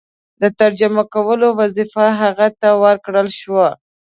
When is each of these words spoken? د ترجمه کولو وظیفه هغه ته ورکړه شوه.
د 0.41 0.43
ترجمه 0.59 1.03
کولو 1.13 1.47
وظیفه 1.59 2.05
هغه 2.21 2.47
ته 2.59 2.69
ورکړه 2.83 3.23
شوه. 3.39 3.67